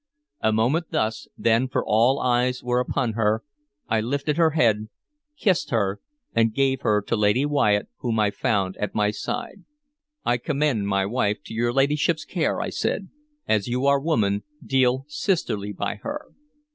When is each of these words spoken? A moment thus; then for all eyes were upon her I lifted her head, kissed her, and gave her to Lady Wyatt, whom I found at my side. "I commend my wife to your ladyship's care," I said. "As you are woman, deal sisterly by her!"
A 0.39 0.51
moment 0.51 0.87
thus; 0.89 1.27
then 1.37 1.67
for 1.67 1.83
all 1.85 2.19
eyes 2.19 2.63
were 2.63 2.79
upon 2.79 3.13
her 3.13 3.43
I 3.87 4.01
lifted 4.01 4.35
her 4.35 4.49
head, 4.57 4.87
kissed 5.37 5.69
her, 5.69 6.01
and 6.33 6.55
gave 6.55 6.81
her 6.81 7.03
to 7.03 7.15
Lady 7.15 7.45
Wyatt, 7.45 7.87
whom 7.97 8.19
I 8.19 8.31
found 8.31 8.75
at 8.77 8.95
my 8.95 9.11
side. 9.11 9.63
"I 10.25 10.37
commend 10.37 10.87
my 10.87 11.05
wife 11.05 11.43
to 11.45 11.53
your 11.53 11.71
ladyship's 11.71 12.25
care," 12.25 12.59
I 12.59 12.71
said. 12.71 13.09
"As 13.47 13.67
you 13.67 13.85
are 13.85 13.99
woman, 13.99 14.41
deal 14.65 15.05
sisterly 15.07 15.71
by 15.71 15.97
her!" 16.01 16.29